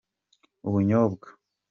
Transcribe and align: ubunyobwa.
ubunyobwa. 0.67 1.27